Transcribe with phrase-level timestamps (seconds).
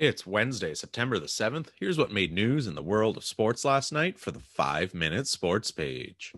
[0.00, 1.66] It's Wednesday, September the 7th.
[1.78, 5.26] Here's what made news in the world of sports last night for the 5 Minute
[5.26, 6.32] Sports page.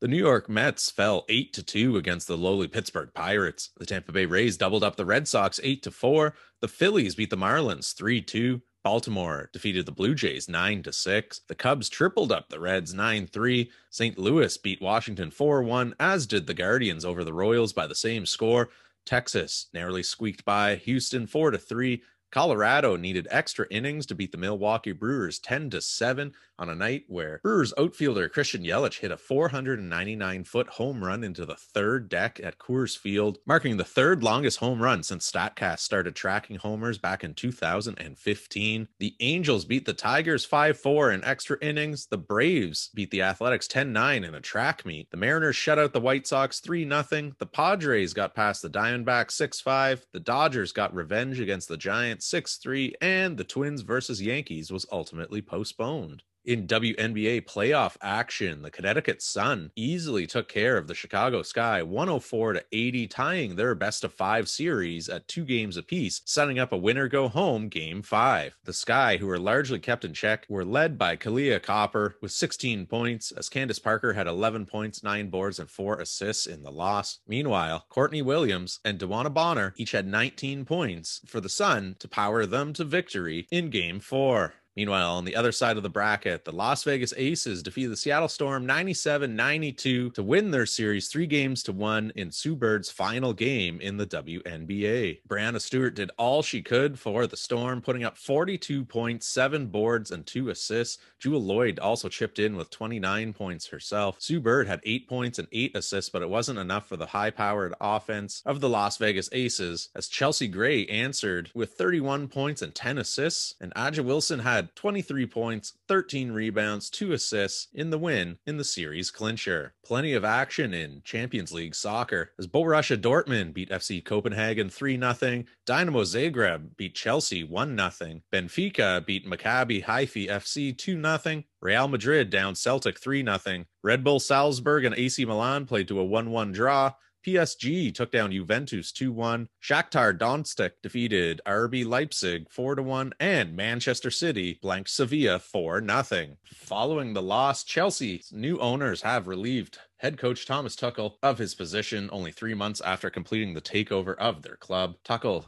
[0.00, 3.70] The New York Mets fell 8 to 2 against the lowly Pittsburgh Pirates.
[3.76, 6.34] The Tampa Bay Rays doubled up the Red Sox 8 to 4.
[6.60, 8.60] The Phillies beat the Marlins 3 2.
[8.82, 11.40] Baltimore defeated the Blue Jays 9 to 6.
[11.46, 13.68] The Cubs tripled up the Reds 9-3.
[13.90, 14.18] St.
[14.18, 18.70] Louis beat Washington 4-1 as did the Guardians over the Royals by the same score.
[19.06, 22.02] Texas narrowly squeaked by Houston 4 to 3.
[22.34, 27.04] Colorado needed extra innings to beat the Milwaukee Brewers 10 to 7 on a night
[27.06, 32.40] where Brewers outfielder Christian Yelich hit a 499 foot home run into the third deck
[32.42, 37.22] at Coors Field, marking the third longest home run since StatCast started tracking homers back
[37.22, 38.88] in 2015.
[38.98, 42.06] The Angels beat the Tigers 5 4 in extra innings.
[42.06, 45.08] The Braves beat the Athletics 10 9 in a track meet.
[45.12, 47.32] The Mariners shut out the White Sox 3 0.
[47.38, 50.06] The Padres got past the Diamondbacks 6 5.
[50.12, 54.86] The Dodgers got revenge against the Giants 6 3, and the Twins versus Yankees was
[54.90, 56.22] ultimately postponed.
[56.44, 62.52] In WNBA playoff action, the Connecticut Sun easily took care of the Chicago Sky 104
[62.52, 66.76] to 80, tying their best of five series at two games apiece, setting up a
[66.76, 68.58] winner go home game five.
[68.64, 72.84] The Sky, who were largely kept in check, were led by Kahleah Copper with 16
[72.88, 77.20] points, as Candace Parker had 11 points, nine boards, and four assists in the loss.
[77.26, 82.44] Meanwhile, Courtney Williams and DeWanna Bonner each had 19 points for the Sun to power
[82.44, 84.52] them to victory in game four.
[84.76, 88.28] Meanwhile, on the other side of the bracket, the Las Vegas Aces defeated the Seattle
[88.28, 93.32] Storm 97 92 to win their series three games to one in Sue Bird's final
[93.32, 95.20] game in the WNBA.
[95.28, 100.10] Breanna Stewart did all she could for the Storm, putting up 42 points, seven boards,
[100.10, 100.98] and two assists.
[101.20, 104.16] Jewell Lloyd also chipped in with 29 points herself.
[104.18, 107.30] Sue Bird had eight points and eight assists, but it wasn't enough for the high
[107.30, 112.74] powered offense of the Las Vegas Aces, as Chelsea Gray answered with 31 points and
[112.74, 117.98] 10 assists, and A'ja Wilson had had 23 points, 13 rebounds, 2 assists in the
[117.98, 119.74] win in the series clincher.
[119.84, 125.44] Plenty of action in Champions League soccer as Borussia Dortmund beat FC Copenhagen 3 0,
[125.66, 132.30] Dynamo Zagreb beat Chelsea 1 0, Benfica beat Maccabi Haifa FC 2 0, Real Madrid
[132.30, 136.52] down Celtic 3 0, Red Bull Salzburg and AC Milan played to a 1 1
[136.52, 136.92] draw,
[137.26, 139.46] PSG took down Juventus 2-1.
[139.62, 146.36] Shakhtar Donetsk defeated RB Leipzig 4-1 and Manchester City blanked Sevilla 4-0.
[146.52, 152.10] Following the loss, Chelsea's new owners have relieved head coach Thomas Tuchel of his position
[152.12, 154.96] only 3 months after completing the takeover of their club.
[155.04, 155.46] Tuchel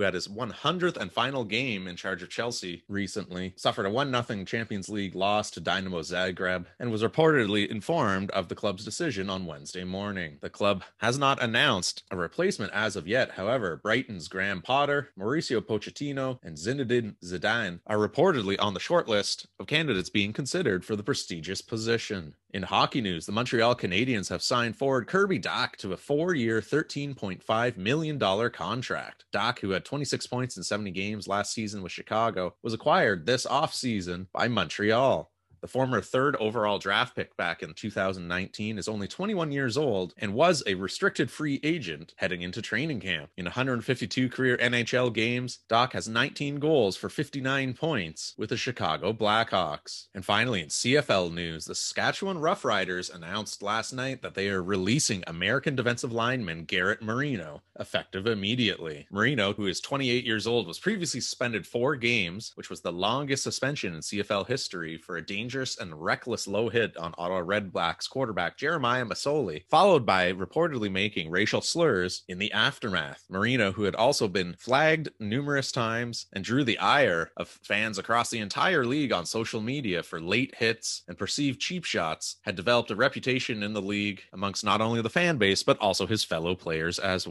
[0.00, 4.10] who had his 100th and final game in charge of Chelsea recently, suffered a 1
[4.24, 9.28] 0 Champions League loss to Dynamo Zagreb and was reportedly informed of the club's decision
[9.28, 10.38] on Wednesday morning.
[10.40, 13.32] The club has not announced a replacement as of yet.
[13.32, 19.66] However, Brighton's Graham Potter, Mauricio Pochettino, and Zinedine Zidane are reportedly on the shortlist of
[19.66, 22.36] candidates being considered for the prestigious position.
[22.52, 26.60] In hockey news, the Montreal Canadiens have signed forward Kirby Dach to a four year,
[26.60, 28.18] $13.5 million
[28.50, 29.24] contract.
[29.32, 33.44] Dach, who had 26 points in 70 games last season with Chicago, was acquired this
[33.44, 35.28] offseason by Montreal.
[35.60, 40.32] The former third overall draft pick back in 2019 is only 21 years old and
[40.32, 43.30] was a restricted free agent heading into training camp.
[43.36, 49.12] In 152 career NHL games, Dach has 19 goals for 59 points with the Chicago
[49.12, 50.06] Blackhawks.
[50.14, 55.24] And finally, in CFL news, the Saskatchewan Roughriders announced last night that they are releasing
[55.26, 59.06] American defensive lineman Garrett Marino effective immediately.
[59.10, 63.42] Marino, who is 28 years old, was previously suspended four games, which was the longest
[63.42, 68.56] suspension in CFL history for a dangerous and reckless low hit on Ottawa Redblacks quarterback
[68.56, 73.24] Jeremiah Masoli, followed by reportedly making racial slurs in the aftermath.
[73.28, 78.30] Marino, who had also been flagged numerous times and drew the ire of fans across
[78.30, 82.90] the entire league on social media for late hits and perceived cheap shots, had developed
[82.90, 86.54] a reputation in the league amongst not only the fan base, but also his fellow
[86.54, 87.26] players as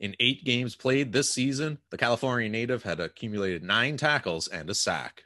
[0.00, 4.74] In eight games played this season, the California native had accumulated nine tackles and a
[4.74, 5.24] sack.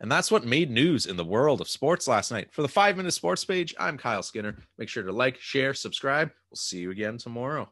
[0.00, 2.52] And that's what made news in the world of sports last night.
[2.52, 4.56] For the five minute sports page, I'm Kyle Skinner.
[4.76, 6.30] Make sure to like, share, subscribe.
[6.50, 7.70] We'll see you again tomorrow.